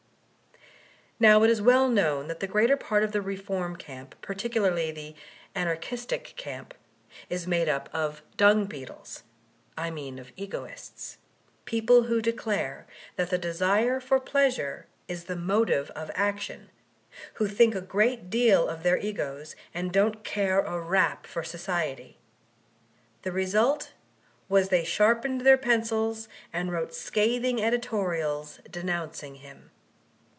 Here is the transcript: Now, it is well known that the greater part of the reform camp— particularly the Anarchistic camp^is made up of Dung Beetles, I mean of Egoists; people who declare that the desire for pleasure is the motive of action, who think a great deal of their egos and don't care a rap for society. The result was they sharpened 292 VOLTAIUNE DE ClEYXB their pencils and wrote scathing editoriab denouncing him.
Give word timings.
Now, 1.21 1.43
it 1.43 1.51
is 1.51 1.61
well 1.61 1.87
known 1.87 2.27
that 2.29 2.39
the 2.39 2.47
greater 2.47 2.75
part 2.75 3.03
of 3.03 3.11
the 3.11 3.21
reform 3.21 3.75
camp— 3.75 4.15
particularly 4.23 4.89
the 4.91 5.13
Anarchistic 5.55 6.33
camp^is 6.35 7.45
made 7.45 7.69
up 7.69 7.89
of 7.93 8.23
Dung 8.37 8.65
Beetles, 8.65 9.21
I 9.77 9.91
mean 9.91 10.17
of 10.17 10.31
Egoists; 10.35 11.19
people 11.65 12.05
who 12.05 12.23
declare 12.23 12.87
that 13.17 13.29
the 13.29 13.37
desire 13.37 13.99
for 13.99 14.19
pleasure 14.19 14.87
is 15.07 15.25
the 15.25 15.35
motive 15.35 15.91
of 15.91 16.09
action, 16.15 16.71
who 17.35 17.47
think 17.47 17.75
a 17.75 17.81
great 17.81 18.31
deal 18.31 18.67
of 18.67 18.81
their 18.81 18.97
egos 18.97 19.55
and 19.75 19.91
don't 19.91 20.23
care 20.23 20.61
a 20.61 20.79
rap 20.79 21.27
for 21.27 21.43
society. 21.43 22.17
The 23.21 23.31
result 23.31 23.93
was 24.49 24.69
they 24.69 24.83
sharpened 24.83 25.41
292 25.41 25.43
VOLTAIUNE 25.43 25.43
DE 25.43 25.43
ClEYXB 25.43 25.43
their 25.43 25.75
pencils 26.11 26.27
and 26.51 26.71
wrote 26.71 26.95
scathing 26.95 27.57
editoriab 27.57 28.71
denouncing 28.71 29.35
him. 29.35 29.69